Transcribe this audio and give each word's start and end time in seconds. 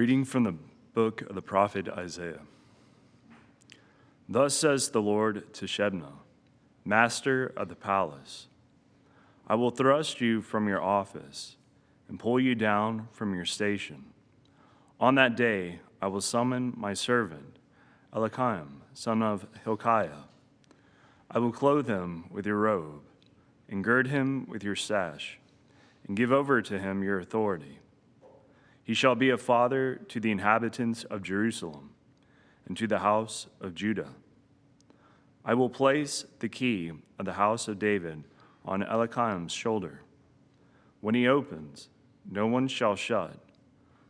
reading 0.00 0.24
from 0.24 0.44
the 0.44 0.54
book 0.94 1.20
of 1.20 1.34
the 1.34 1.42
prophet 1.42 1.86
Isaiah. 1.86 2.40
Thus 4.26 4.54
says 4.54 4.88
the 4.88 5.02
Lord 5.02 5.52
to 5.52 5.66
Shebna, 5.66 6.12
master 6.86 7.52
of 7.54 7.68
the 7.68 7.76
palace 7.76 8.46
I 9.46 9.56
will 9.56 9.70
thrust 9.70 10.22
you 10.22 10.40
from 10.40 10.68
your 10.68 10.80
office 10.80 11.56
and 12.08 12.18
pull 12.18 12.40
you 12.40 12.54
down 12.54 13.08
from 13.12 13.34
your 13.34 13.44
station. 13.44 14.06
On 14.98 15.16
that 15.16 15.36
day, 15.36 15.80
I 16.00 16.06
will 16.06 16.22
summon 16.22 16.72
my 16.78 16.94
servant, 16.94 17.58
Eliakim, 18.10 18.80
son 18.94 19.22
of 19.22 19.46
Hilkiah. 19.64 20.24
I 21.30 21.40
will 21.40 21.52
clothe 21.52 21.88
him 21.88 22.24
with 22.30 22.46
your 22.46 22.56
robe 22.56 23.02
and 23.68 23.84
gird 23.84 24.06
him 24.06 24.46
with 24.48 24.64
your 24.64 24.76
sash 24.76 25.38
and 26.08 26.16
give 26.16 26.32
over 26.32 26.62
to 26.62 26.78
him 26.78 27.02
your 27.02 27.20
authority. 27.20 27.80
He 28.90 28.94
shall 28.94 29.14
be 29.14 29.30
a 29.30 29.38
father 29.38 30.00
to 30.08 30.18
the 30.18 30.32
inhabitants 30.32 31.04
of 31.04 31.22
Jerusalem 31.22 31.90
and 32.66 32.76
to 32.76 32.88
the 32.88 32.98
house 32.98 33.46
of 33.60 33.76
Judah. 33.76 34.08
I 35.44 35.54
will 35.54 35.70
place 35.70 36.24
the 36.40 36.48
key 36.48 36.90
of 37.16 37.24
the 37.24 37.34
house 37.34 37.68
of 37.68 37.78
David 37.78 38.24
on 38.64 38.82
Eliakim's 38.82 39.52
shoulder. 39.52 40.00
When 41.00 41.14
he 41.14 41.28
opens, 41.28 41.88
no 42.28 42.48
one 42.48 42.66
shall 42.66 42.96
shut. 42.96 43.38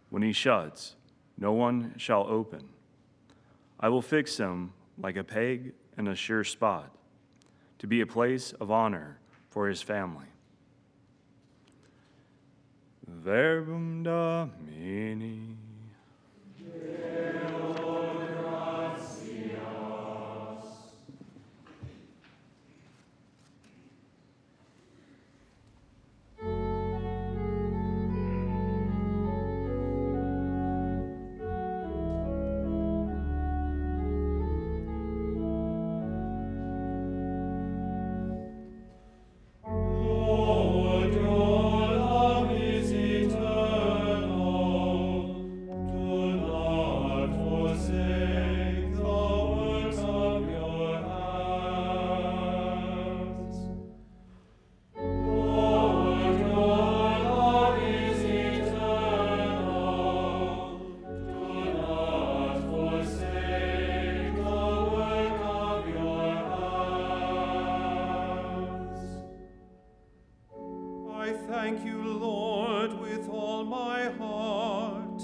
When 0.09 0.23
he 0.23 0.33
shuts, 0.33 0.95
no 1.37 1.53
one 1.53 1.93
shall 1.99 2.27
open. 2.27 2.71
I 3.79 3.91
will 3.91 4.01
fix 4.01 4.39
him 4.39 4.73
like 4.97 5.17
a 5.17 5.25
peg 5.25 5.75
in 5.99 6.09
a 6.09 6.15
sure 6.15 6.43
spot, 6.43 6.91
to 7.81 7.87
be 7.87 8.01
a 8.01 8.07
place 8.07 8.53
of 8.53 8.71
honor 8.71 9.19
for 9.51 9.69
his 9.69 9.83
family. 9.83 10.30
Verbum 13.25 14.03
Domini. 14.03 15.60
Lord 72.81 72.99
with 72.99 73.29
all 73.29 73.63
my 73.63 74.05
heart. 74.13 75.21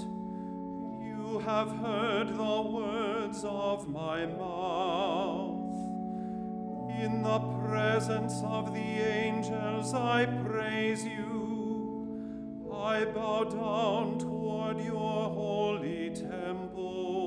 You 1.01 1.39
have 1.39 1.69
heard 1.77 2.27
the 2.27 2.61
words 2.61 3.43
of 3.43 3.89
my 3.89 4.27
mouth. 4.27 5.73
In 7.01 7.23
the 7.23 7.39
presence 7.67 8.43
of 8.43 8.75
the 8.75 8.79
angels 8.79 9.95
I 9.95 10.25
praise 10.45 11.03
you. 11.03 12.61
I 12.71 13.05
bow 13.05 13.45
down 13.45 14.19
toward 14.19 14.79
your 14.79 15.29
holy 15.31 16.11
temple. 16.11 17.26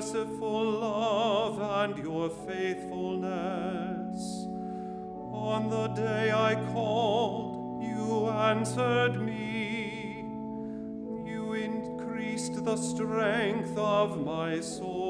merciful 0.00 0.64
love 0.64 1.60
and 1.60 2.02
your 2.02 2.30
faithfulness. 2.30 4.46
On 5.30 5.68
the 5.68 5.88
day 5.88 6.32
I 6.32 6.54
called, 6.72 7.82
you 7.82 8.30
answered 8.30 9.20
me. 9.20 10.24
You 11.30 11.52
increased 11.52 12.64
the 12.64 12.78
strength 12.78 13.76
of 13.76 14.24
my 14.24 14.60
soul. 14.60 15.09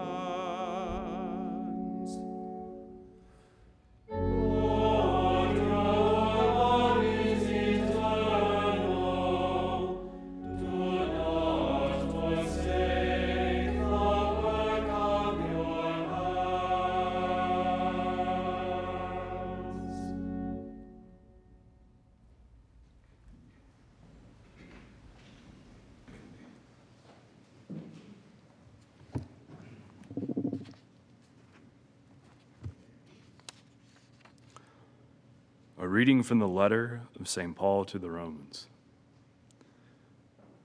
reading 35.91 36.23
from 36.23 36.39
the 36.39 36.47
letter 36.47 37.01
of 37.19 37.27
St. 37.27 37.53
Paul 37.53 37.83
to 37.83 37.99
the 37.99 38.09
Romans. 38.09 38.67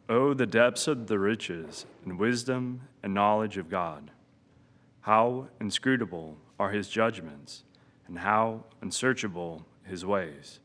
Oh, 0.09 0.35
the 0.35 0.47
depths 0.47 0.87
of 0.87 1.09
the 1.09 1.19
riches 1.19 1.85
and 2.05 2.17
wisdom 2.17 2.83
and 3.03 3.13
knowledge 3.13 3.57
of 3.57 3.69
God! 3.69 4.13
How 5.01 5.49
inscrutable 5.61 6.37
are 6.61 6.71
his 6.71 6.89
judgments, 6.89 7.65
and 8.07 8.21
how 8.21 8.67
unsearchable 8.81 9.67
his 9.83 10.07
ways! 10.07 10.61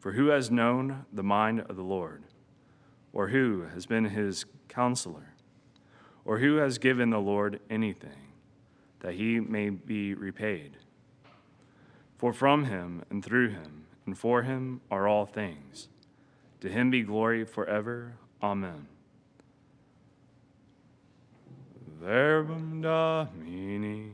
For 0.00 0.12
who 0.12 0.26
has 0.26 0.50
known 0.50 1.06
the 1.12 1.22
mind 1.22 1.60
of 1.60 1.76
the 1.76 1.84
Lord? 1.84 2.24
Or 3.12 3.28
who 3.28 3.66
has 3.72 3.86
been 3.86 4.06
his 4.06 4.46
counselor? 4.68 5.34
Or 6.24 6.38
who 6.38 6.56
has 6.56 6.78
given 6.78 7.10
the 7.10 7.20
Lord 7.20 7.60
anything 7.70 8.32
that 8.98 9.14
he 9.14 9.38
may 9.38 9.70
be 9.70 10.14
repaid? 10.14 10.76
For 12.20 12.34
from 12.34 12.66
him 12.66 13.02
and 13.08 13.24
through 13.24 13.48
him 13.48 13.86
and 14.04 14.16
for 14.16 14.42
him 14.42 14.82
are 14.90 15.08
all 15.08 15.24
things. 15.24 15.88
To 16.60 16.68
him 16.68 16.90
be 16.90 17.00
glory 17.00 17.46
forever. 17.46 18.16
Amen. 18.42 18.88
Verbum 21.98 22.82
Domini. 22.82 24.12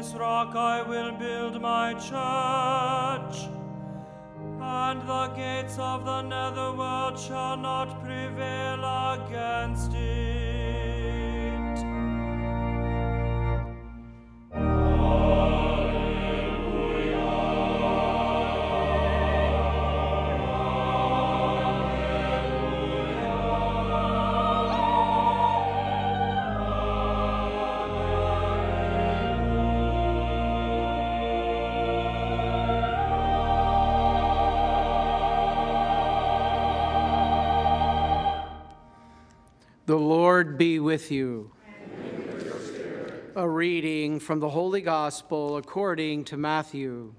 This 0.00 0.14
rock 0.14 0.56
I 0.56 0.80
will 0.80 1.12
build 1.12 1.60
my 1.60 1.92
church. 1.92 3.48
And 4.62 5.02
the 5.06 5.26
gates 5.36 5.76
of 5.78 6.06
the 6.06 6.22
netherworld 6.22 7.18
shall 7.18 7.58
not 7.58 8.02
prevail 8.02 8.80
against 9.12 9.92
it. 9.92 10.20
Lord 40.40 40.56
be 40.56 40.80
with 40.80 41.10
you. 41.10 41.52
A 43.36 43.46
reading 43.46 44.18
from 44.18 44.40
the 44.40 44.48
Holy 44.48 44.80
Gospel 44.80 45.58
according 45.58 46.24
to 46.24 46.38
Matthew. 46.38 47.12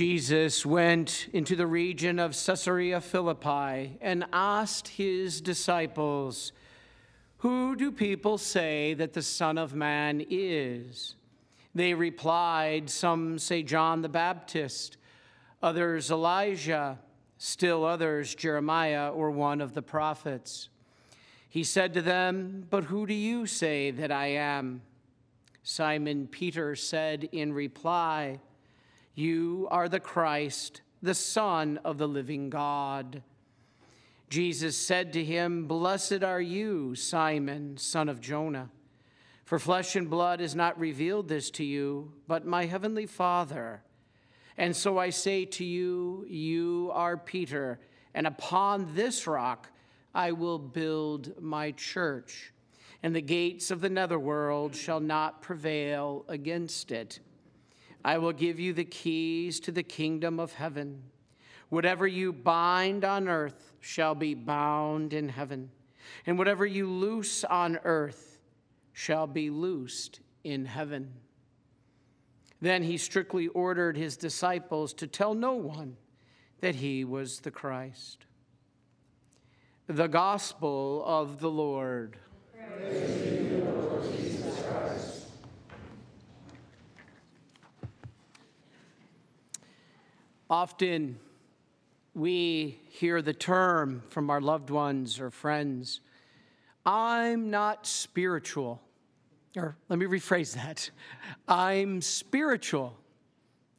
Jesus 0.00 0.64
went 0.64 1.28
into 1.34 1.54
the 1.54 1.66
region 1.66 2.18
of 2.18 2.32
Caesarea 2.32 3.02
Philippi 3.02 3.98
and 4.00 4.24
asked 4.32 4.88
his 4.88 5.42
disciples, 5.42 6.52
Who 7.40 7.76
do 7.76 7.92
people 7.92 8.38
say 8.38 8.94
that 8.94 9.12
the 9.12 9.20
Son 9.20 9.58
of 9.58 9.74
Man 9.74 10.24
is? 10.30 11.16
They 11.74 11.92
replied, 11.92 12.88
Some 12.88 13.38
say 13.38 13.62
John 13.62 14.00
the 14.00 14.08
Baptist, 14.08 14.96
others 15.62 16.10
Elijah, 16.10 16.98
still 17.36 17.84
others 17.84 18.34
Jeremiah 18.34 19.10
or 19.10 19.30
one 19.30 19.60
of 19.60 19.74
the 19.74 19.82
prophets. 19.82 20.70
He 21.46 21.62
said 21.62 21.92
to 21.92 22.00
them, 22.00 22.66
But 22.70 22.84
who 22.84 23.06
do 23.06 23.12
you 23.12 23.44
say 23.44 23.90
that 23.90 24.10
I 24.10 24.28
am? 24.28 24.80
Simon 25.62 26.26
Peter 26.26 26.74
said 26.74 27.28
in 27.32 27.52
reply, 27.52 28.40
you 29.14 29.68
are 29.70 29.88
the 29.88 30.00
Christ, 30.00 30.82
the 31.02 31.14
Son 31.14 31.78
of 31.84 31.98
the 31.98 32.08
living 32.08 32.50
God. 32.50 33.22
Jesus 34.28 34.78
said 34.78 35.12
to 35.14 35.24
him, 35.24 35.66
Blessed 35.66 36.22
are 36.22 36.40
you, 36.40 36.94
Simon, 36.94 37.76
son 37.76 38.08
of 38.08 38.20
Jonah, 38.20 38.70
for 39.44 39.58
flesh 39.58 39.96
and 39.96 40.08
blood 40.08 40.38
has 40.38 40.54
not 40.54 40.78
revealed 40.78 41.26
this 41.26 41.50
to 41.52 41.64
you, 41.64 42.12
but 42.28 42.46
my 42.46 42.66
heavenly 42.66 43.06
Father. 43.06 43.82
And 44.56 44.76
so 44.76 44.98
I 44.98 45.10
say 45.10 45.44
to 45.46 45.64
you, 45.64 46.24
You 46.28 46.92
are 46.94 47.16
Peter, 47.16 47.80
and 48.14 48.26
upon 48.26 48.94
this 48.94 49.26
rock 49.26 49.68
I 50.14 50.30
will 50.30 50.58
build 50.58 51.40
my 51.42 51.72
church, 51.72 52.52
and 53.02 53.16
the 53.16 53.20
gates 53.20 53.72
of 53.72 53.80
the 53.80 53.90
netherworld 53.90 54.76
shall 54.76 55.00
not 55.00 55.42
prevail 55.42 56.24
against 56.28 56.92
it. 56.92 57.18
I 58.04 58.18
will 58.18 58.32
give 58.32 58.58
you 58.58 58.72
the 58.72 58.84
keys 58.84 59.60
to 59.60 59.72
the 59.72 59.82
kingdom 59.82 60.40
of 60.40 60.54
heaven. 60.54 61.02
Whatever 61.68 62.06
you 62.06 62.32
bind 62.32 63.04
on 63.04 63.28
earth 63.28 63.72
shall 63.80 64.14
be 64.14 64.34
bound 64.34 65.12
in 65.12 65.28
heaven, 65.28 65.70
and 66.26 66.38
whatever 66.38 66.66
you 66.66 66.88
loose 66.88 67.44
on 67.44 67.78
earth 67.84 68.38
shall 68.92 69.26
be 69.26 69.50
loosed 69.50 70.20
in 70.44 70.64
heaven. 70.64 71.12
Then 72.60 72.82
he 72.82 72.98
strictly 72.98 73.48
ordered 73.48 73.96
his 73.96 74.16
disciples 74.16 74.92
to 74.94 75.06
tell 75.06 75.34
no 75.34 75.54
one 75.54 75.96
that 76.60 76.74
he 76.74 77.04
was 77.04 77.40
the 77.40 77.50
Christ. 77.50 78.26
The 79.86 80.08
Gospel 80.08 81.02
of 81.06 81.40
the 81.40 81.50
Lord. 81.50 82.16
Praise 82.52 83.39
Often 90.50 91.20
we 92.12 92.80
hear 92.88 93.22
the 93.22 93.32
term 93.32 94.02
from 94.08 94.30
our 94.30 94.40
loved 94.40 94.68
ones 94.70 95.20
or 95.20 95.30
friends 95.30 96.00
I'm 96.84 97.50
not 97.50 97.86
spiritual. 97.86 98.80
Or 99.54 99.76
let 99.88 99.98
me 99.98 100.06
rephrase 100.06 100.54
that 100.54 100.90
I'm 101.46 102.00
spiritual. 102.00 102.96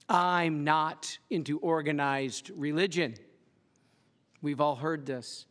I'm 0.08 0.64
not 0.64 1.18
into 1.30 1.58
organized 1.60 2.52
religion. 2.52 3.16
We've 4.42 4.62
all 4.62 4.76
heard 4.76 5.06
this. 5.06 5.46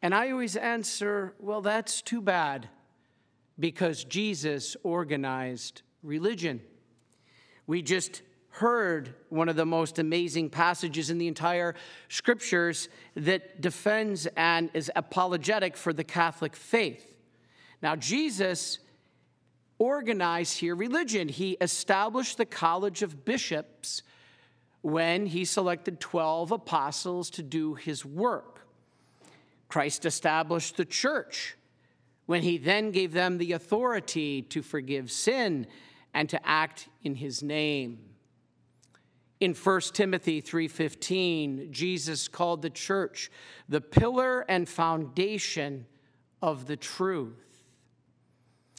And 0.00 0.14
I 0.14 0.30
always 0.30 0.56
answer, 0.56 1.34
well, 1.38 1.60
that's 1.60 2.02
too 2.02 2.20
bad 2.20 2.68
because 3.58 4.04
Jesus 4.04 4.76
organized 4.82 5.82
religion. 6.02 6.60
We 7.66 7.82
just 7.82 8.22
heard 8.54 9.12
one 9.30 9.48
of 9.48 9.56
the 9.56 9.66
most 9.66 9.98
amazing 9.98 10.48
passages 10.48 11.10
in 11.10 11.18
the 11.18 11.26
entire 11.26 11.74
scriptures 12.08 12.88
that 13.16 13.60
defends 13.60 14.28
and 14.36 14.70
is 14.74 14.92
apologetic 14.94 15.76
for 15.76 15.92
the 15.92 16.04
Catholic 16.04 16.54
faith. 16.54 17.16
Now, 17.82 17.96
Jesus 17.96 18.78
organized 19.78 20.58
here 20.58 20.76
religion. 20.76 21.28
He 21.28 21.56
established 21.60 22.38
the 22.38 22.46
College 22.46 23.02
of 23.02 23.24
Bishops 23.24 24.04
when 24.82 25.26
he 25.26 25.44
selected 25.44 25.98
12 25.98 26.52
apostles 26.52 27.30
to 27.30 27.42
do 27.42 27.74
his 27.74 28.04
work. 28.04 28.68
Christ 29.68 30.06
established 30.06 30.76
the 30.76 30.84
church 30.84 31.56
when 32.26 32.42
he 32.42 32.56
then 32.56 32.92
gave 32.92 33.12
them 33.12 33.38
the 33.38 33.50
authority 33.50 34.42
to 34.42 34.62
forgive 34.62 35.10
sin 35.10 35.66
and 36.14 36.28
to 36.28 36.48
act 36.48 36.88
in 37.02 37.16
his 37.16 37.42
name. 37.42 38.13
In 39.44 39.52
1 39.52 39.92
Timothy 39.92 40.40
3:15, 40.40 41.70
Jesus 41.70 42.28
called 42.28 42.62
the 42.62 42.70
church 42.70 43.30
the 43.68 43.82
pillar 43.82 44.40
and 44.48 44.66
foundation 44.66 45.86
of 46.40 46.64
the 46.64 46.78
truth. 46.78 47.62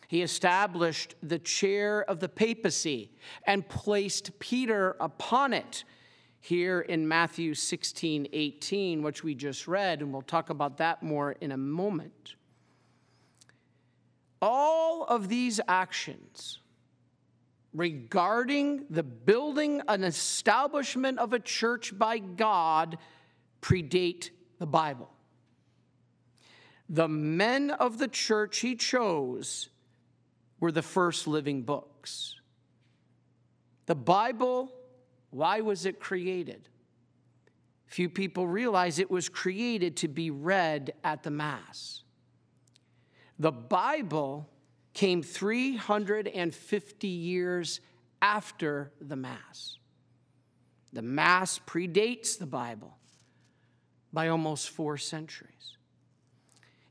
He 0.07 0.23
established 0.23 1.13
the 1.21 1.37
chair 1.37 2.03
of 2.09 2.19
the 2.19 2.29
papacy 2.29 3.11
and 3.45 3.69
placed 3.69 4.39
Peter 4.39 4.97
upon 4.99 5.53
it 5.53 5.83
here 6.39 6.81
in 6.81 7.07
Matthew 7.07 7.53
16, 7.53 8.27
18, 8.33 9.03
which 9.03 9.23
we 9.23 9.35
just 9.35 9.67
read, 9.67 10.01
and 10.01 10.11
we'll 10.11 10.23
talk 10.23 10.49
about 10.49 10.77
that 10.77 11.03
more 11.03 11.33
in 11.33 11.51
a 11.51 11.57
moment. 11.57 12.37
All 14.41 15.03
of 15.03 15.29
these 15.29 15.61
actions 15.67 16.57
regarding 17.75 18.85
the 18.89 19.03
building 19.03 19.81
an 19.87 20.03
establishment 20.03 21.19
of 21.19 21.33
a 21.33 21.39
church 21.39 21.97
by 21.97 22.17
God 22.17 22.97
predate 23.61 24.29
the 24.59 24.65
Bible. 24.65 25.11
The 26.87 27.07
men 27.07 27.71
of 27.71 27.97
the 27.97 28.07
church 28.07 28.59
he 28.59 28.75
chose 28.75 29.69
were 30.59 30.71
the 30.71 30.81
first 30.81 31.27
living 31.27 31.63
books. 31.63 32.39
The 33.87 33.95
Bible, 33.95 34.71
why 35.31 35.61
was 35.61 35.85
it 35.85 35.99
created? 35.99 36.69
Few 37.87 38.09
people 38.09 38.47
realize 38.47 38.99
it 38.99 39.11
was 39.11 39.27
created 39.27 39.97
to 39.97 40.07
be 40.07 40.31
read 40.31 40.93
at 41.03 41.23
the 41.23 41.31
Mass. 41.31 42.03
The 43.37 43.51
Bible 43.51 44.49
came 44.95 45.21
350 45.21 47.07
years 47.07 47.81
after 48.21 48.91
the 48.99 49.15
Mass. 49.15 49.77
The 50.93 51.03
Mass 51.03 51.59
predates 51.59 52.39
the 52.39 52.47
Bible 52.47 52.97
by 54.11 54.29
almost 54.29 54.69
four 54.69 54.97
centuries. 54.97 55.77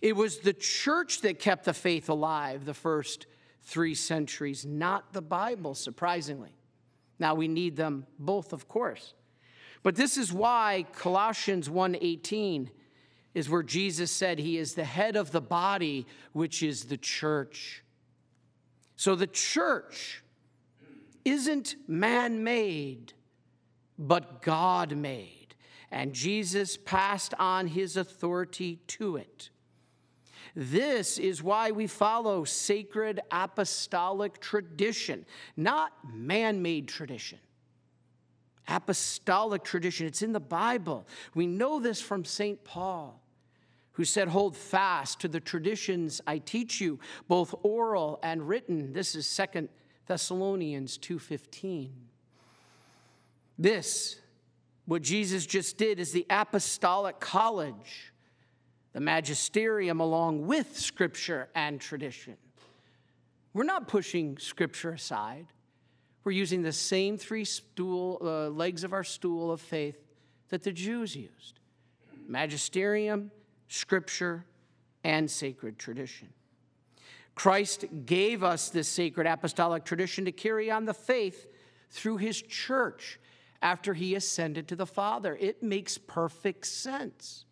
It 0.02 0.14
was 0.14 0.40
the 0.40 0.52
church 0.52 1.22
that 1.22 1.38
kept 1.38 1.64
the 1.64 1.72
faith 1.72 2.10
alive 2.10 2.66
the 2.66 2.74
first 2.74 3.26
three 3.62 3.94
centuries, 3.94 4.66
not 4.66 5.14
the 5.14 5.22
Bible, 5.22 5.74
surprisingly. 5.74 6.54
Now 7.18 7.34
we 7.34 7.48
need 7.48 7.76
them 7.76 8.06
both, 8.18 8.52
of 8.52 8.68
course. 8.68 9.14
But 9.82 9.96
this 9.96 10.18
is 10.18 10.30
why 10.32 10.86
Colossians 10.92 11.70
1:18 11.70 12.70
is 13.32 13.48
where 13.48 13.62
Jesus 13.62 14.10
said 14.10 14.38
he 14.38 14.58
is 14.58 14.74
the 14.74 14.84
head 14.84 15.16
of 15.16 15.30
the 15.30 15.40
body, 15.40 16.06
which 16.32 16.62
is 16.62 16.84
the 16.84 16.98
church. 16.98 17.83
So 18.96 19.14
the 19.14 19.26
church 19.26 20.22
isn't 21.24 21.76
man 21.88 22.44
made, 22.44 23.12
but 23.98 24.42
God 24.42 24.96
made. 24.96 25.54
And 25.90 26.12
Jesus 26.12 26.76
passed 26.76 27.34
on 27.38 27.68
his 27.68 27.96
authority 27.96 28.80
to 28.88 29.16
it. 29.16 29.50
This 30.56 31.18
is 31.18 31.42
why 31.42 31.72
we 31.72 31.86
follow 31.86 32.44
sacred 32.44 33.20
apostolic 33.30 34.40
tradition, 34.40 35.26
not 35.56 35.92
man 36.12 36.62
made 36.62 36.86
tradition. 36.86 37.38
Apostolic 38.68 39.64
tradition, 39.64 40.06
it's 40.06 40.22
in 40.22 40.32
the 40.32 40.40
Bible. 40.40 41.06
We 41.34 41.46
know 41.46 41.80
this 41.80 42.00
from 42.00 42.24
St. 42.24 42.62
Paul 42.64 43.20
who 43.94 44.04
said, 44.04 44.28
Hold 44.28 44.56
fast 44.56 45.20
to 45.20 45.28
the 45.28 45.40
traditions 45.40 46.20
I 46.26 46.38
teach 46.38 46.80
you, 46.80 46.98
both 47.26 47.54
oral 47.62 48.20
and 48.22 48.46
written. 48.48 48.92
This 48.92 49.14
is 49.14 49.26
Second 49.26 49.68
Thessalonians 50.06 50.98
2:15. 50.98 51.90
This, 53.56 54.20
what 54.84 55.02
Jesus 55.02 55.46
just 55.46 55.78
did, 55.78 55.98
is 55.98 56.12
the 56.12 56.26
apostolic 56.28 57.20
college, 57.20 58.12
the 58.92 59.00
magisterium 59.00 60.00
along 60.00 60.46
with 60.46 60.78
scripture 60.78 61.48
and 61.54 61.80
tradition. 61.80 62.36
We're 63.52 63.62
not 63.62 63.86
pushing 63.86 64.36
scripture 64.38 64.90
aside. 64.90 65.46
We're 66.24 66.32
using 66.32 66.62
the 66.62 66.72
same 66.72 67.16
three 67.16 67.44
stool, 67.44 68.18
uh, 68.20 68.48
legs 68.48 68.82
of 68.82 68.92
our 68.92 69.04
stool 69.04 69.52
of 69.52 69.60
faith 69.60 69.98
that 70.48 70.62
the 70.62 70.72
Jews 70.72 71.14
used 71.14 71.60
magisterium, 72.26 73.30
scripture, 73.74 74.44
and 75.02 75.28
sacred 75.28 75.78
tradition. 75.78 76.28
Christ 77.34 77.84
gave 78.06 78.44
us 78.44 78.70
this 78.70 78.88
sacred 78.88 79.26
apostolic 79.26 79.84
tradition 79.84 80.24
to 80.26 80.32
carry 80.32 80.70
on 80.70 80.84
the 80.84 80.94
faith 80.94 81.48
through 81.90 82.18
his 82.18 82.40
church 82.40 83.18
after 83.60 83.92
he 83.92 84.14
ascended 84.14 84.68
to 84.68 84.76
the 84.76 84.86
Father. 84.86 85.36
It 85.40 85.62
makes 85.62 85.98
perfect 85.98 86.66
sense. 86.66 87.46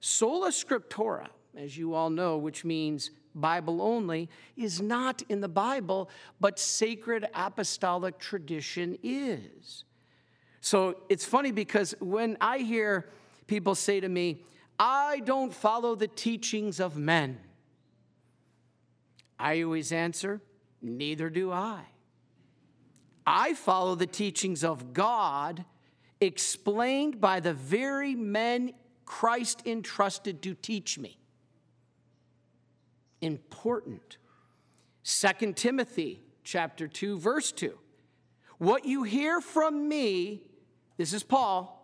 Sola 0.00 0.48
Scriptura, 0.48 1.28
as 1.54 1.76
you 1.76 1.92
all 1.92 2.08
know, 2.08 2.38
which 2.38 2.64
means 2.64 3.10
Bible 3.34 3.82
only, 3.82 4.30
is 4.56 4.80
not 4.80 5.22
in 5.28 5.42
the 5.42 5.48
Bible, 5.48 6.08
but 6.40 6.58
sacred 6.58 7.28
apostolic 7.34 8.18
tradition 8.18 8.96
is. 9.02 9.84
So 10.62 11.02
it's 11.10 11.26
funny 11.26 11.52
because 11.52 11.94
when 12.00 12.38
I 12.40 12.58
hear 12.58 13.10
people 13.46 13.74
say 13.74 14.00
to 14.00 14.08
me, 14.08 14.42
I 14.78 15.20
don't 15.24 15.54
follow 15.54 15.94
the 15.94 16.08
teachings 16.08 16.80
of 16.80 16.96
men. 16.96 17.38
I 19.38 19.62
always 19.62 19.92
answer, 19.92 20.40
neither 20.82 21.30
do 21.30 21.52
I. 21.52 21.82
I 23.26 23.54
follow 23.54 23.94
the 23.94 24.06
teachings 24.06 24.62
of 24.62 24.92
God 24.92 25.64
explained 26.20 27.20
by 27.20 27.40
the 27.40 27.52
very 27.52 28.14
men 28.14 28.72
Christ 29.04 29.62
entrusted 29.66 30.42
to 30.42 30.54
teach 30.54 30.98
me. 30.98 31.18
Important. 33.20 34.18
2 35.04 35.52
Timothy 35.52 36.22
chapter 36.44 36.88
2 36.88 37.18
verse 37.18 37.52
2. 37.52 37.78
What 38.58 38.84
you 38.84 39.02
hear 39.02 39.40
from 39.40 39.88
me, 39.88 40.42
this 40.96 41.12
is 41.12 41.22
Paul, 41.22 41.75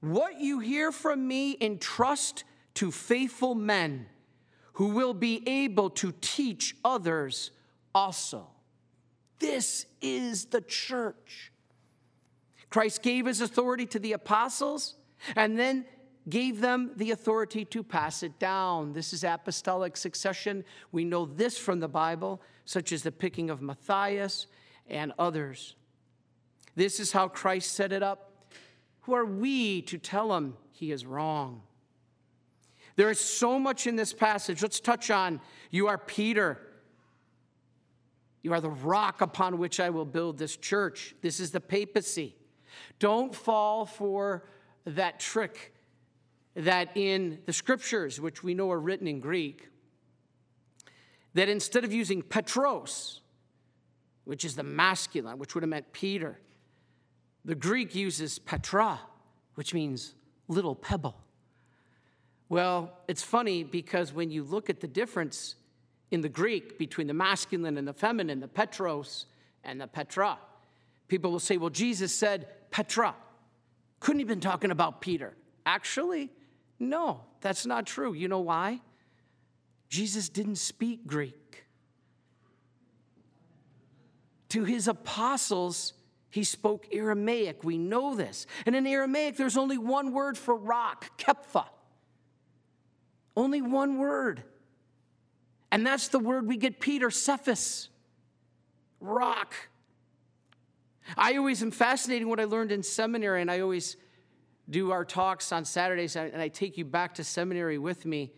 what 0.00 0.40
you 0.40 0.60
hear 0.60 0.92
from 0.92 1.26
me, 1.26 1.56
entrust 1.60 2.44
to 2.74 2.90
faithful 2.90 3.54
men 3.54 4.06
who 4.74 4.88
will 4.88 5.14
be 5.14 5.46
able 5.46 5.90
to 5.90 6.12
teach 6.20 6.76
others 6.84 7.50
also. 7.94 8.46
This 9.38 9.86
is 10.00 10.46
the 10.46 10.60
church. 10.60 11.52
Christ 12.70 13.02
gave 13.02 13.26
his 13.26 13.40
authority 13.40 13.84
to 13.86 13.98
the 13.98 14.12
apostles 14.12 14.94
and 15.36 15.58
then 15.58 15.84
gave 16.28 16.60
them 16.60 16.92
the 16.96 17.10
authority 17.10 17.64
to 17.64 17.82
pass 17.82 18.22
it 18.22 18.38
down. 18.38 18.92
This 18.92 19.12
is 19.12 19.24
apostolic 19.24 19.96
succession. 19.96 20.64
We 20.92 21.04
know 21.04 21.26
this 21.26 21.58
from 21.58 21.80
the 21.80 21.88
Bible, 21.88 22.40
such 22.64 22.92
as 22.92 23.02
the 23.02 23.12
picking 23.12 23.50
of 23.50 23.60
Matthias 23.60 24.46
and 24.88 25.12
others. 25.18 25.74
This 26.76 27.00
is 27.00 27.12
how 27.12 27.28
Christ 27.28 27.72
set 27.72 27.92
it 27.92 28.02
up 28.02 28.29
are 29.14 29.24
we 29.24 29.82
to 29.82 29.98
tell 29.98 30.34
him 30.34 30.56
he 30.70 30.92
is 30.92 31.06
wrong? 31.06 31.62
There 32.96 33.10
is 33.10 33.20
so 33.20 33.58
much 33.58 33.86
in 33.86 33.96
this 33.96 34.12
passage. 34.12 34.62
Let's 34.62 34.80
touch 34.80 35.10
on 35.10 35.40
you 35.70 35.86
are 35.88 35.98
Peter. 35.98 36.58
You 38.42 38.52
are 38.52 38.60
the 38.60 38.70
rock 38.70 39.20
upon 39.20 39.58
which 39.58 39.80
I 39.80 39.90
will 39.90 40.04
build 40.04 40.38
this 40.38 40.56
church. 40.56 41.14
This 41.22 41.40
is 41.40 41.50
the 41.50 41.60
papacy. 41.60 42.36
Don't 42.98 43.34
fall 43.34 43.86
for 43.86 44.44
that 44.84 45.20
trick 45.20 45.74
that 46.54 46.96
in 46.96 47.38
the 47.46 47.52
scriptures, 47.52 48.20
which 48.20 48.42
we 48.42 48.54
know 48.54 48.70
are 48.70 48.80
written 48.80 49.06
in 49.06 49.20
Greek, 49.20 49.68
that 51.34 51.48
instead 51.48 51.84
of 51.84 51.92
using 51.92 52.22
Petros, 52.22 53.20
which 54.24 54.44
is 54.44 54.56
the 54.56 54.62
masculine, 54.62 55.38
which 55.38 55.54
would 55.54 55.62
have 55.62 55.70
meant 55.70 55.92
Peter, 55.92 56.38
the 57.44 57.54
Greek 57.54 57.94
uses 57.94 58.38
Petra, 58.38 59.00
which 59.54 59.74
means 59.74 60.14
little 60.48 60.74
pebble. 60.74 61.16
Well, 62.48 62.92
it's 63.06 63.22
funny 63.22 63.62
because 63.62 64.12
when 64.12 64.30
you 64.30 64.42
look 64.42 64.68
at 64.68 64.80
the 64.80 64.88
difference 64.88 65.54
in 66.10 66.20
the 66.20 66.28
Greek 66.28 66.78
between 66.78 67.06
the 67.06 67.14
masculine 67.14 67.78
and 67.78 67.86
the 67.86 67.92
feminine, 67.92 68.40
the 68.40 68.48
Petros 68.48 69.26
and 69.62 69.80
the 69.80 69.86
Petra, 69.86 70.38
people 71.08 71.30
will 71.30 71.38
say, 71.38 71.56
well, 71.56 71.70
Jesus 71.70 72.14
said 72.14 72.48
Petra. 72.70 73.14
Couldn't 74.00 74.18
he 74.18 74.22
have 74.22 74.28
been 74.28 74.40
talking 74.40 74.70
about 74.70 75.00
Peter? 75.00 75.34
Actually, 75.64 76.30
no, 76.78 77.20
that's 77.40 77.66
not 77.66 77.86
true. 77.86 78.12
You 78.14 78.28
know 78.28 78.40
why? 78.40 78.80
Jesus 79.88 80.28
didn't 80.28 80.56
speak 80.56 81.06
Greek. 81.06 81.64
To 84.50 84.64
his 84.64 84.88
apostles, 84.88 85.92
he 86.30 86.44
spoke 86.44 86.86
Aramaic. 86.92 87.64
We 87.64 87.76
know 87.76 88.14
this. 88.14 88.46
And 88.64 88.76
in 88.76 88.86
Aramaic, 88.86 89.36
there's 89.36 89.56
only 89.56 89.78
one 89.78 90.12
word 90.12 90.38
for 90.38 90.54
rock, 90.54 91.18
kepha. 91.18 91.66
Only 93.36 93.60
one 93.60 93.98
word. 93.98 94.42
And 95.72 95.86
that's 95.86 96.08
the 96.08 96.18
word 96.18 96.46
we 96.46 96.56
get 96.56 96.80
Peter, 96.80 97.10
Cephas, 97.10 97.88
rock. 99.00 99.54
I 101.16 101.36
always 101.36 101.62
am 101.62 101.70
fascinating 101.70 102.28
what 102.28 102.40
I 102.40 102.44
learned 102.44 102.72
in 102.72 102.82
seminary, 102.82 103.40
and 103.40 103.50
I 103.50 103.60
always 103.60 103.96
do 104.68 104.92
our 104.92 105.04
talks 105.04 105.50
on 105.52 105.64
Saturdays, 105.64 106.14
and 106.14 106.40
I 106.40 106.48
take 106.48 106.78
you 106.78 106.84
back 106.84 107.14
to 107.14 107.24
seminary 107.24 107.78
with 107.78 108.06
me 108.06 108.32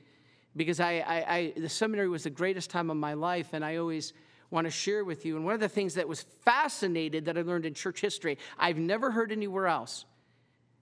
because 0.57 0.81
I, 0.81 0.93
I, 1.07 1.35
I 1.37 1.53
the 1.57 1.69
seminary 1.69 2.09
was 2.09 2.25
the 2.25 2.31
greatest 2.31 2.71
time 2.71 2.91
of 2.91 2.97
my 2.97 3.15
life, 3.15 3.53
and 3.53 3.65
I 3.65 3.77
always 3.77 4.13
want 4.53 4.67
to 4.67 4.71
share 4.71 5.05
with 5.05 5.25
you. 5.25 5.37
And 5.37 5.45
one 5.45 5.55
of 5.55 5.61
the 5.61 5.69
things 5.69 5.95
that 5.95 6.07
was 6.07 6.23
fascinated 6.45 7.25
that 7.25 7.39
I 7.39 7.43
learned 7.43 7.67
in 7.67 7.75
church 7.75 8.01
history, 8.01 8.39
I've 8.59 8.77
never 8.77 9.11
heard 9.11 9.33
anywhere 9.33 9.67
else, 9.67 10.05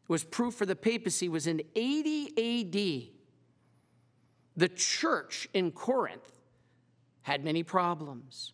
was 0.08 0.24
proof 0.24 0.54
for 0.54 0.66
the 0.66 0.76
papacy 0.76 1.28
was 1.28 1.46
in 1.46 1.62
80 1.76 3.06
AD. 3.06 3.12
The 4.56 4.68
church 4.68 5.48
in 5.54 5.70
Corinth 5.70 6.32
had 7.22 7.44
many 7.44 7.62
problems. 7.62 8.52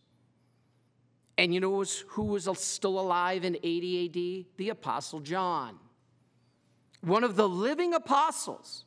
And 1.38 1.52
you 1.52 1.60
know 1.60 1.82
who 2.08 2.24
was 2.24 2.48
still 2.58 3.00
alive 3.00 3.44
in 3.44 3.56
80 3.62 4.06
AD? 4.06 4.58
The 4.58 4.68
Apostle 4.68 5.20
John, 5.20 5.78
one 7.00 7.24
of 7.24 7.36
the 7.36 7.48
living 7.48 7.94
apostles. 7.94 8.84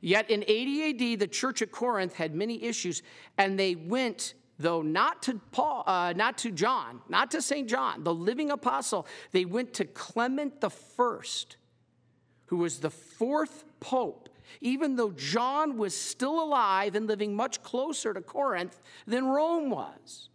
Yet 0.00 0.30
in 0.30 0.44
80 0.46 1.12
AD, 1.12 1.20
the 1.20 1.26
church 1.28 1.62
at 1.62 1.72
Corinth 1.72 2.14
had 2.14 2.34
many 2.34 2.62
issues, 2.62 3.02
and 3.38 3.58
they 3.58 3.74
went 3.74 4.34
though 4.58 4.82
not 4.82 5.22
to 5.24 5.40
Paul, 5.50 5.84
uh, 5.86 6.12
not 6.16 6.38
to 6.38 6.50
John, 6.50 7.00
not 7.08 7.30
to 7.32 7.42
St. 7.42 7.68
John, 7.68 8.04
the 8.04 8.14
living 8.14 8.50
apostle, 8.50 9.06
they 9.32 9.44
went 9.44 9.74
to 9.74 9.84
Clement 9.84 10.60
the 10.60 10.70
First, 10.70 11.56
who 12.46 12.58
was 12.58 12.78
the 12.78 12.90
fourth 12.90 13.64
pope, 13.80 14.28
even 14.60 14.96
though 14.96 15.10
John 15.10 15.76
was 15.76 15.98
still 15.98 16.42
alive 16.42 16.94
and 16.94 17.06
living 17.06 17.34
much 17.34 17.62
closer 17.62 18.14
to 18.14 18.20
Corinth 18.20 18.80
than 19.06 19.26
Rome 19.26 19.70
was. 19.70 20.28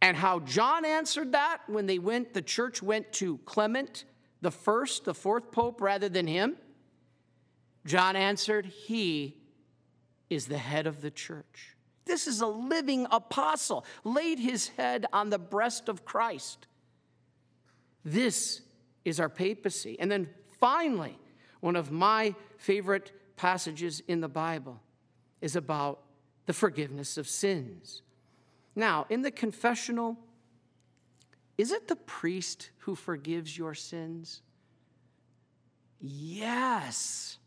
And 0.00 0.16
how 0.16 0.40
John 0.40 0.84
answered 0.84 1.32
that 1.32 1.62
when 1.66 1.86
they 1.86 1.98
went, 1.98 2.34
the 2.34 2.42
church 2.42 2.82
went 2.82 3.12
to 3.14 3.38
Clement 3.38 4.04
the 4.42 4.50
First, 4.50 5.04
the 5.04 5.14
fourth 5.14 5.50
pope, 5.50 5.80
rather 5.80 6.08
than 6.08 6.26
him. 6.26 6.56
John 7.86 8.14
answered, 8.14 8.66
He 8.66 9.38
is 10.28 10.46
the 10.46 10.58
head 10.58 10.86
of 10.86 11.00
the 11.00 11.10
church. 11.10 11.75
This 12.06 12.26
is 12.26 12.40
a 12.40 12.46
living 12.46 13.06
apostle, 13.10 13.84
laid 14.04 14.38
his 14.38 14.68
head 14.68 15.06
on 15.12 15.30
the 15.30 15.38
breast 15.38 15.88
of 15.88 16.04
Christ. 16.04 16.66
This 18.04 18.62
is 19.04 19.20
our 19.20 19.28
papacy. 19.28 19.96
And 19.98 20.10
then 20.10 20.28
finally, 20.60 21.18
One 21.60 21.76
of 21.76 21.90
my 21.90 22.34
favorite 22.58 23.12
passages 23.36 24.00
in 24.06 24.20
the 24.20 24.28
Bible 24.28 24.80
is 25.40 25.56
about 25.56 26.00
the 26.46 26.52
forgiveness 26.52 27.18
of 27.18 27.28
sins. 27.28 28.02
Now, 28.74 29.06
in 29.08 29.22
the 29.22 29.30
confessional, 29.30 30.16
is 31.58 31.72
it 31.72 31.88
the 31.88 31.96
priest 31.96 32.70
who 32.78 32.94
forgives 32.94 33.56
your 33.56 33.74
sins? 33.74 34.42
Yes. 36.00 37.38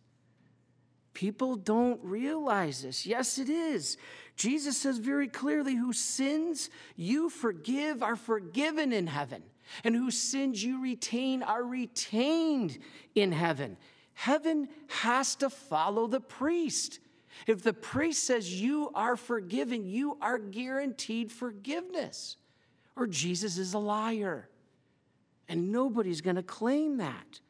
People 1.13 1.56
don't 1.56 2.04
realize 2.04 2.82
this. 2.82 3.06
Yes, 3.06 3.38
it 3.38 3.50
is. 3.50 3.98
Jesus 4.39 4.77
says 4.77 5.00
very 5.00 5.27
clearly, 5.27 5.75
whose 5.75 6.00
sins 6.00 6.69
you 6.96 7.29
forgive 7.29 8.01
are 8.01 8.15
forgiven 8.15 8.93
in 8.93 9.05
heaven, 9.05 9.43
and 9.84 9.93
whose 9.93 10.17
sins 10.17 10.63
you 10.63 10.81
retain 10.81 11.43
are 11.43 11.62
retained 11.62 12.79
in 13.15 13.34
heaven. 13.34 13.75
Heaven 14.13 14.69
has 14.88 15.36
to 15.36 15.50
follow 15.50 16.08
the 16.08 16.22
priest. 16.22 17.00
If 17.48 17.63
the 17.63 17.74
priest 17.74 18.25
says 18.25 18.62
you 18.62 18.91
are 18.96 19.17
forgiven, 19.17 19.86
you 19.86 20.17
are 20.22 20.39
guaranteed 20.39 21.34
forgiveness, 21.34 22.38
or 22.96 23.08
Jesus 23.08 23.58
is 23.58 23.74
a 23.74 23.79
liar. 23.79 24.48
And 25.50 25.69
nobody's 25.69 26.22
going 26.22 26.38
to 26.38 26.43
claim 26.43 27.00
that. 27.00 27.41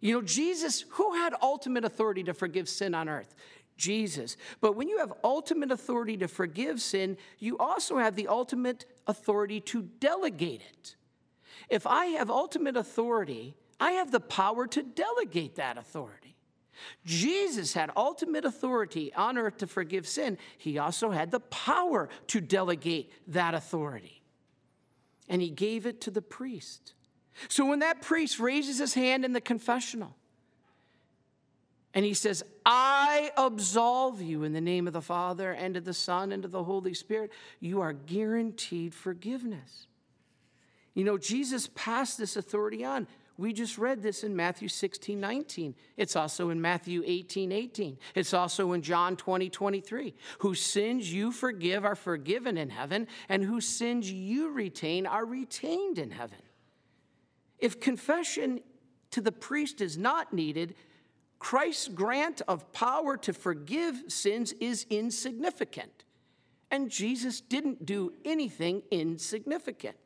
You 0.00 0.14
know, 0.14 0.22
Jesus, 0.22 0.84
who 0.88 1.14
had 1.14 1.32
ultimate 1.40 1.84
authority 1.84 2.24
to 2.24 2.34
forgive 2.34 2.68
sin 2.68 2.92
on 2.92 3.08
earth? 3.08 3.36
Jesus. 3.76 4.36
But 4.60 4.76
when 4.76 4.88
you 4.88 4.98
have 4.98 5.12
ultimate 5.24 5.70
authority 5.70 6.16
to 6.18 6.28
forgive 6.28 6.80
sin, 6.80 7.16
you 7.38 7.58
also 7.58 7.98
have 7.98 8.16
the 8.16 8.28
ultimate 8.28 8.84
authority 9.06 9.60
to 9.60 9.82
delegate 9.82 10.62
it. 10.62 10.96
If 11.68 11.86
I 11.86 12.06
have 12.06 12.30
ultimate 12.30 12.76
authority, 12.76 13.54
I 13.80 13.92
have 13.92 14.10
the 14.10 14.20
power 14.20 14.66
to 14.68 14.82
delegate 14.82 15.56
that 15.56 15.78
authority. 15.78 16.36
Jesus 17.04 17.74
had 17.74 17.90
ultimate 17.96 18.44
authority 18.44 19.12
on 19.14 19.38
earth 19.38 19.58
to 19.58 19.66
forgive 19.66 20.06
sin. 20.06 20.38
He 20.58 20.78
also 20.78 21.10
had 21.10 21.30
the 21.30 21.40
power 21.40 22.08
to 22.28 22.40
delegate 22.40 23.12
that 23.28 23.54
authority. 23.54 24.22
And 25.28 25.40
he 25.40 25.50
gave 25.50 25.86
it 25.86 26.00
to 26.02 26.10
the 26.10 26.22
priest. 26.22 26.94
So 27.48 27.66
when 27.66 27.78
that 27.80 28.02
priest 28.02 28.38
raises 28.38 28.78
his 28.78 28.94
hand 28.94 29.24
in 29.24 29.32
the 29.32 29.40
confessional 29.40 30.16
and 31.94 32.04
he 32.04 32.14
says, 32.14 32.42
I 32.64 33.30
absolve 33.36 34.22
you 34.22 34.44
in 34.44 34.52
the 34.52 34.60
name 34.60 34.86
of 34.86 34.92
the 34.92 35.02
Father 35.02 35.52
and 35.52 35.76
of 35.76 35.84
the 35.84 35.92
Son 35.92 36.32
and 36.32 36.44
of 36.44 36.50
the 36.50 36.64
Holy 36.64 36.94
Spirit, 36.94 37.30
you 37.60 37.80
are 37.80 37.92
guaranteed 37.92 38.94
forgiveness. 38.94 39.86
You 40.94 41.04
know, 41.04 41.18
Jesus 41.18 41.68
passed 41.74 42.18
this 42.18 42.36
authority 42.36 42.84
on. 42.84 43.06
We 43.38 43.52
just 43.52 43.78
read 43.78 44.02
this 44.02 44.24
in 44.24 44.36
Matthew 44.36 44.68
16, 44.68 45.18
19. 45.18 45.74
It's 45.96 46.16
also 46.16 46.50
in 46.50 46.60
Matthew 46.60 47.02
18, 47.04 47.50
18. 47.50 47.98
It's 48.14 48.34
also 48.34 48.72
in 48.72 48.82
John 48.82 49.16
20, 49.16 49.48
23. 49.48 50.14
Whose 50.40 50.60
sins 50.60 51.12
you 51.12 51.32
forgive 51.32 51.84
are 51.84 51.94
forgiven 51.94 52.58
in 52.58 52.70
heaven, 52.70 53.08
and 53.28 53.42
whose 53.42 53.66
sins 53.66 54.10
you 54.10 54.50
retain 54.52 55.06
are 55.06 55.24
retained 55.24 55.98
in 55.98 56.10
heaven. 56.10 56.38
If 57.58 57.80
confession 57.80 58.60
to 59.12 59.20
the 59.20 59.32
priest 59.32 59.80
is 59.80 59.96
not 59.96 60.32
needed, 60.32 60.74
Christ's 61.42 61.88
grant 61.88 62.40
of 62.46 62.72
power 62.72 63.16
to 63.16 63.32
forgive 63.32 64.04
sins 64.06 64.52
is 64.60 64.86
insignificant. 64.90 66.04
And 66.70 66.88
Jesus 66.88 67.40
didn't 67.40 67.84
do 67.84 68.12
anything 68.24 68.82
insignificant. 68.92 69.96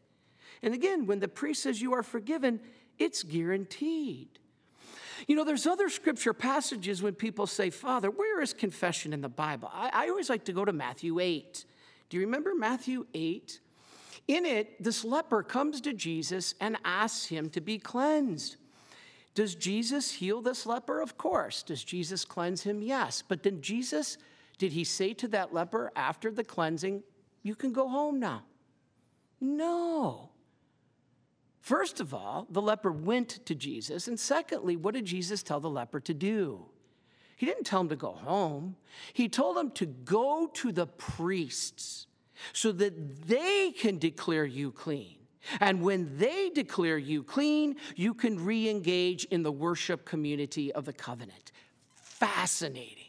And 0.63 0.73
again, 0.73 1.05
when 1.05 1.21
the 1.21 1.29
priest 1.29 1.63
says 1.63 1.83
you 1.83 1.93
are 1.93 2.03
forgiven, 2.03 2.59
it's 2.99 3.23
guaranteed. 3.23 4.39
You 5.29 5.37
know, 5.37 5.45
there's 5.45 5.67
other 5.67 5.91
scripture 5.91 6.33
passages 6.33 7.03
when 7.03 7.15
people 7.15 7.47
say, 7.47 7.69
Father, 7.69 8.11
where 8.11 8.41
is 8.41 8.55
confession 8.55 9.13
in 9.13 9.21
the 9.21 9.29
Bible? 9.29 9.71
I, 9.71 9.91
I 9.93 10.09
always 10.09 10.31
like 10.31 10.47
to 10.47 10.55
go 10.55 10.65
to 10.65 10.73
Matthew 10.73 11.21
8. 11.21 11.67
Do 12.09 12.17
you 12.17 12.23
remember 12.23 12.55
Matthew 12.55 13.05
8? 13.13 13.61
In 14.27 14.47
it, 14.47 14.83
this 14.83 15.05
leper 15.05 15.43
comes 15.43 15.83
to 15.83 15.93
Jesus 15.93 16.55
and 16.63 16.79
asks 16.83 17.27
him 17.27 17.51
to 17.51 17.61
be 17.61 17.79
cleansed. 17.79 18.57
Does 19.37 19.55
Jesus 19.55 20.11
heal 20.13 20.41
this 20.41 20.65
leper? 20.65 21.01
Of 21.01 21.19
course. 21.19 21.63
Does 21.63 21.85
Jesus 21.85 22.25
cleanse 22.25 22.63
him? 22.63 22.83
Yes. 22.83 23.23
But 23.27 23.43
then 23.43 23.61
Jesus, 23.61 24.17
did 24.57 24.73
he 24.73 24.83
say 24.83 25.13
to 25.13 25.29
that 25.29 25.53
leper 25.53 25.93
after 25.95 26.31
the 26.33 26.43
cleansing, 26.43 27.03
You 27.43 27.55
can 27.55 27.75
go 27.75 27.87
home 27.87 28.19
now? 28.19 28.45
No. 29.39 30.31
First 31.61 32.01
of 32.01 32.15
all, 32.15 32.47
the 32.49 32.63
leper 32.63 32.91
went 32.91 33.45
to 33.45 33.55
Jesus. 33.55 34.09
And 34.09 34.19
secondly, 34.19 34.75
what 34.75 34.95
did 34.95 35.05
Jesus 35.05 35.43
tell 35.43 35.61
the 35.61 35.69
leper 35.69 36.01
to 36.01 36.15
do? 36.15 36.65
He 37.37 37.45
didn't 37.45 37.65
tell 37.65 37.83
him 37.83 37.91
to 37.91 37.97
go 37.97 38.13
home, 38.13 38.77
he 39.13 39.29
told 39.29 39.59
him 39.59 39.71
to 39.73 39.85
go 39.85 40.51
to 40.55 40.73
the 40.73 40.87
priests 40.87 42.07
so 42.55 42.73
that 42.73 43.27
they 43.27 43.73
can 43.73 43.99
declare 43.99 44.47
you 44.47 44.73
clean. 44.73 45.17
And 45.61 45.83
when 45.83 46.17
they 46.19 46.51
declare 46.51 46.99
you 46.99 47.23
clean, 47.23 47.77
you 47.95 48.15
can 48.15 48.45
re 48.45 48.69
engage 48.69 49.25
in 49.27 49.43
the 49.43 49.53
worship 49.53 50.05
community 50.05 50.73
of 50.73 50.85
the 50.85 50.93
covenant. 50.93 51.53
Fascinating. 51.95 53.05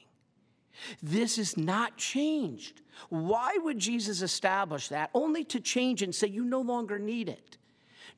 This 1.02 1.38
is 1.38 1.58
not 1.58 1.98
changed. 1.98 2.82
Why 3.10 3.58
would 3.62 3.80
Jesus 3.80 4.22
establish 4.22 4.90
that? 4.90 5.10
Only 5.14 5.44
to 5.46 5.60
change 5.60 6.02
and 6.02 6.14
say 6.14 6.28
you 6.28 6.44
no 6.44 6.62
longer 6.62 7.00
need 7.00 7.30
it. 7.30 7.58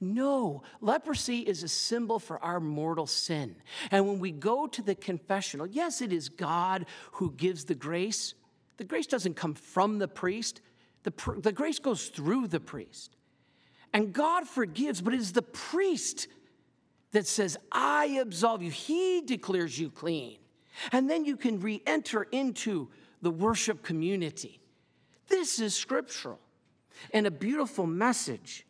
No, 0.01 0.63
leprosy 0.79 1.39
is 1.39 1.63
a 1.63 1.67
symbol 1.67 2.19
for 2.19 2.41
our 2.41 2.61
mortal 2.61 3.05
sin. 3.05 3.55
And 3.91 4.07
when 4.07 4.19
we 4.19 4.31
go 4.31 4.65
to 4.67 4.81
the 4.81 4.95
confessional, 4.95 5.67
yes, 5.67 6.01
it 6.01 6.13
is 6.13 6.29
God 6.29 6.85
who 7.13 7.31
gives 7.31 7.65
the 7.65 7.75
grace. 7.75 8.33
The 8.77 8.85
grace 8.85 9.07
doesn't 9.07 9.35
come 9.35 9.55
from 9.55 9.99
the 9.99 10.07
priest, 10.07 10.61
the, 11.03 11.13
the 11.39 11.51
grace 11.51 11.79
goes 11.79 12.07
through 12.07 12.47
the 12.47 12.59
priest. 12.59 13.15
And 13.93 14.13
God 14.13 14.47
forgives, 14.47 15.01
but 15.01 15.13
it 15.13 15.19
is 15.19 15.33
the 15.33 15.41
priest 15.41 16.27
that 17.11 17.25
says, 17.25 17.57
I 17.71 18.19
absolve 18.21 18.61
you. 18.61 18.71
He 18.71 19.21
declares 19.21 19.79
you 19.79 19.89
clean. 19.89 20.37
And 20.91 21.09
then 21.09 21.25
you 21.25 21.35
can 21.35 21.59
re 21.59 21.81
enter 21.85 22.23
into 22.23 22.89
the 23.21 23.31
worship 23.31 23.83
community. 23.83 24.61
This 25.27 25.59
is 25.59 25.75
scriptural 25.75 26.39
and 27.13 27.27
a 27.27 27.31
beautiful 27.31 27.85
message. 27.85 28.65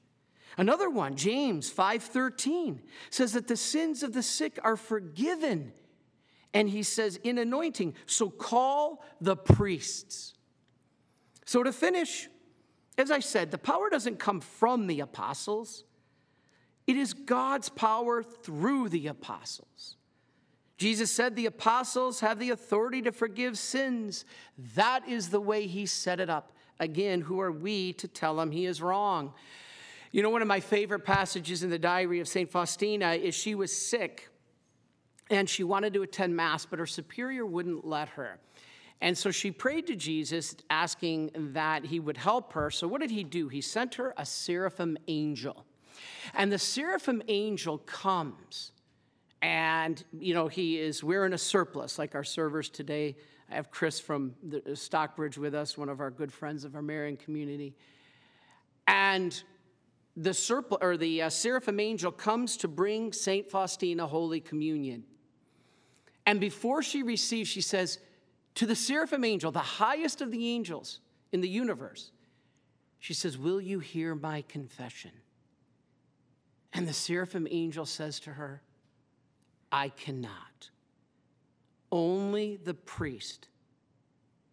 Another 0.57 0.89
one, 0.89 1.15
James 1.15 1.71
5:13, 1.71 2.81
says 3.09 3.33
that 3.33 3.47
the 3.47 3.55
sins 3.55 4.03
of 4.03 4.13
the 4.13 4.23
sick 4.23 4.59
are 4.63 4.75
forgiven. 4.75 5.73
And 6.53 6.69
he 6.69 6.83
says 6.83 7.17
in 7.17 7.37
anointing, 7.37 7.93
so 8.07 8.29
call 8.29 9.03
the 9.21 9.35
priests. 9.35 10.33
So, 11.45 11.63
to 11.63 11.71
finish, 11.71 12.27
as 12.99 13.11
I 13.11 13.19
said, 13.19 13.51
the 13.51 13.57
power 13.57 13.89
doesn't 13.89 14.19
come 14.19 14.41
from 14.41 14.87
the 14.87 14.99
apostles, 14.99 15.85
it 16.85 16.95
is 16.95 17.13
God's 17.13 17.69
power 17.69 18.23
through 18.23 18.89
the 18.89 19.07
apostles. 19.07 19.95
Jesus 20.77 21.11
said 21.11 21.35
the 21.35 21.45
apostles 21.45 22.21
have 22.21 22.39
the 22.39 22.51
authority 22.51 23.01
to 23.01 23.11
forgive 23.11 23.57
sins. 23.57 24.23
That 24.75 25.07
is 25.07 25.29
the 25.29 25.41
way 25.41 25.67
he 25.67 25.85
set 25.85 26.19
it 26.19 26.29
up. 26.29 26.53
Again, 26.79 27.21
who 27.21 27.41
are 27.41 27.51
we 27.51 27.93
to 27.93 28.07
tell 28.07 28.39
him 28.39 28.49
he 28.49 28.65
is 28.65 28.81
wrong? 28.81 29.33
You 30.11 30.23
know, 30.23 30.29
one 30.29 30.41
of 30.41 30.47
my 30.47 30.61
favorite 30.61 31.01
passages 31.01 31.63
in 31.63 31.69
the 31.69 31.77
diary 31.77 32.21
of 32.21 32.27
St. 32.27 32.49
Faustina 32.49 33.11
is 33.11 33.35
she 33.35 33.55
was 33.55 33.75
sick 33.75 34.29
and 35.29 35.47
she 35.47 35.63
wanted 35.63 35.93
to 35.93 36.01
attend 36.01 36.35
Mass, 36.35 36.65
but 36.65 36.79
her 36.79 36.87
superior 36.87 37.45
wouldn't 37.45 37.85
let 37.85 38.09
her. 38.09 38.39
And 39.01 39.17
so 39.17 39.31
she 39.31 39.51
prayed 39.51 39.87
to 39.87 39.95
Jesus, 39.95 40.55
asking 40.69 41.31
that 41.53 41.85
he 41.85 41.99
would 41.99 42.17
help 42.17 42.53
her. 42.53 42.69
So, 42.69 42.87
what 42.87 42.99
did 43.01 43.11
he 43.11 43.23
do? 43.23 43.47
He 43.47 43.61
sent 43.61 43.95
her 43.95 44.13
a 44.17 44.25
seraphim 44.25 44.97
angel. 45.07 45.65
And 46.33 46.51
the 46.51 46.59
seraphim 46.59 47.21
angel 47.27 47.77
comes, 47.79 48.71
and, 49.41 50.03
you 50.17 50.33
know, 50.33 50.47
he 50.47 50.77
is 50.77 51.03
wearing 51.03 51.33
a 51.33 51.37
surplice 51.37 51.97
like 51.97 52.13
our 52.13 52.23
servers 52.23 52.69
today. 52.69 53.15
I 53.49 53.55
have 53.55 53.71
Chris 53.71 53.99
from 53.99 54.35
the 54.43 54.75
Stockbridge 54.75 55.37
with 55.37 55.55
us, 55.55 55.77
one 55.77 55.89
of 55.89 56.01
our 56.01 56.11
good 56.11 56.31
friends 56.31 56.65
of 56.65 56.75
our 56.75 56.81
Marian 56.81 57.17
community. 57.17 57.73
And 58.87 59.41
the, 60.15 60.31
surpl- 60.31 60.77
or 60.81 60.97
the 60.97 61.23
uh, 61.23 61.29
seraphim 61.29 61.79
angel 61.79 62.11
comes 62.11 62.57
to 62.57 62.67
bring 62.67 63.13
St. 63.13 63.49
Faustina 63.49 64.05
Holy 64.05 64.39
Communion. 64.39 65.03
And 66.25 66.39
before 66.39 66.83
she 66.83 67.01
receives, 67.01 67.49
she 67.49 67.61
says, 67.61 67.99
to 68.55 68.65
the 68.65 68.75
seraphim 68.75 69.23
angel, 69.23 69.51
the 69.51 69.59
highest 69.59 70.21
of 70.21 70.31
the 70.31 70.49
angels 70.49 70.99
in 71.31 71.41
the 71.41 71.49
universe, 71.49 72.11
she 72.99 73.13
says, 73.13 73.37
Will 73.37 73.61
you 73.61 73.79
hear 73.79 74.15
my 74.15 74.41
confession? 74.43 75.11
And 76.73 76.87
the 76.87 76.93
seraphim 76.93 77.47
angel 77.49 77.85
says 77.85 78.19
to 78.21 78.33
her, 78.33 78.61
I 79.71 79.89
cannot. 79.89 80.69
Only 81.91 82.57
the 82.57 82.73
priest 82.73 83.47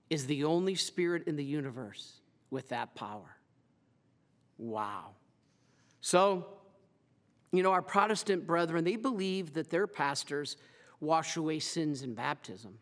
is 0.09 0.27
the 0.27 0.45
only 0.45 0.75
spirit 0.75 1.27
in 1.27 1.37
the 1.37 1.45
universe 1.45 2.21
with 2.51 2.69
that 2.71 2.95
power. 2.95 3.37
Wow. 4.57 5.11
So, 6.01 6.47
you 7.53 7.63
know, 7.63 7.73
our 7.73 7.83
Protestant 7.83 8.47
brethren, 8.47 8.85
they 8.85 8.97
believe 8.97 9.55
that 9.55 9.71
their 9.71 9.87
pastors 9.87 10.57
wash 11.01 11.37
away 11.37 11.59
sins 11.59 12.03
in 12.03 12.15
baptism? 12.15 12.79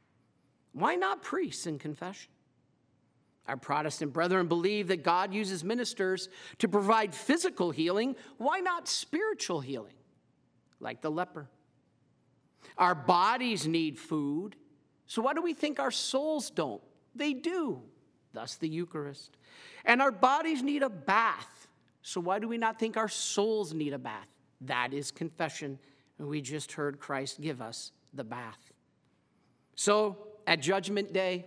Why 0.75 0.97
not 0.97 1.23
priests 1.23 1.67
in 1.67 1.79
confession? 1.79 2.31
Our 3.47 3.57
Protestant 3.57 4.13
brethren 4.13 4.49
believe 4.49 4.89
that 4.89 5.03
God 5.03 5.33
uses 5.33 5.63
ministers 5.63 6.29
to 6.59 6.69
provide 6.69 7.15
physical 7.15 7.71
healing. 7.71 8.17
Why 8.39 8.61
not 8.61 8.89
spiritual 8.89 9.61
healing, 9.61 9.95
like 10.81 11.01
the 11.01 11.11
leper? 11.11 11.49
Our 12.77 12.95
bodies 12.95 13.69
need 13.69 13.99
food, 13.99 14.57
so 15.07 15.23
why 15.23 15.35
do 15.35 15.43
we 15.43 15.53
think 15.53 15.79
our 15.79 15.91
souls 15.91 16.51
don't? 16.51 16.83
They 17.15 17.35
do, 17.35 17.83
thus 18.33 18.57
the 18.57 18.69
Eucharist. 18.69 19.37
And 19.85 20.03
our 20.03 20.11
bodies 20.11 20.63
need 20.63 20.83
a 20.83 20.89
bath, 20.89 21.69
so 22.03 22.21
why 22.21 22.39
do 22.39 22.49
we 22.49 22.59
not 22.59 22.79
think 22.79 22.97
our 22.97 23.09
souls 23.09 23.75
need 23.75 23.93
a 23.93 23.99
bath? 23.99 24.27
That 24.63 24.95
is 24.95 25.11
confession, 25.11 25.79
and 26.19 26.27
we 26.27 26.41
just 26.41 26.73
heard 26.73 26.99
Christ 26.99 27.41
give 27.41 27.61
us 27.61 27.93
the 28.15 28.25
bath. 28.25 28.73
So, 29.77 30.17
at 30.47 30.61
Judgment 30.61 31.13
Day, 31.13 31.47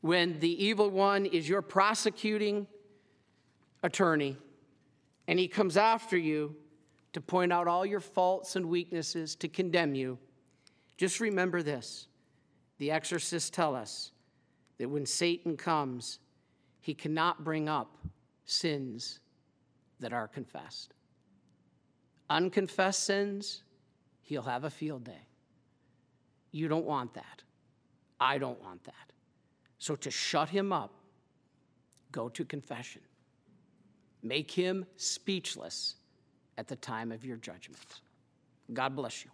when 0.00 0.38
the 0.40 0.64
evil 0.64 0.90
one 0.90 1.26
is 1.26 1.48
your 1.48 1.62
prosecuting 1.62 2.66
attorney 3.82 4.36
and 5.28 5.38
he 5.38 5.48
comes 5.48 5.76
after 5.76 6.16
you 6.16 6.54
to 7.12 7.20
point 7.20 7.52
out 7.52 7.66
all 7.66 7.86
your 7.86 8.00
faults 8.00 8.56
and 8.56 8.66
weaknesses, 8.66 9.34
to 9.36 9.48
condemn 9.48 9.94
you, 9.94 10.18
just 10.96 11.18
remember 11.18 11.62
this. 11.62 12.08
The 12.78 12.90
exorcists 12.90 13.50
tell 13.50 13.74
us 13.74 14.12
that 14.78 14.88
when 14.88 15.06
Satan 15.06 15.56
comes, 15.56 16.18
he 16.80 16.94
cannot 16.94 17.42
bring 17.42 17.68
up 17.68 17.96
sins 18.44 19.20
that 19.98 20.12
are 20.12 20.28
confessed. 20.28 20.92
Unconfessed 22.28 23.04
sins, 23.04 23.62
he'll 24.22 24.42
have 24.42 24.64
a 24.64 24.70
field 24.70 25.04
day. 25.04 25.26
You 26.52 26.68
don't 26.68 26.84
want 26.84 27.14
that. 27.14 27.42
I 28.20 28.38
don't 28.38 28.60
want 28.62 28.84
that. 28.84 29.12
So, 29.78 29.94
to 29.96 30.10
shut 30.10 30.48
him 30.48 30.72
up, 30.72 30.92
go 32.12 32.28
to 32.30 32.44
confession. 32.44 33.02
Make 34.22 34.50
him 34.50 34.86
speechless 34.96 35.96
at 36.56 36.66
the 36.66 36.76
time 36.76 37.12
of 37.12 37.24
your 37.24 37.36
judgment. 37.36 38.00
God 38.72 38.96
bless 38.96 39.24
you. 39.24 39.30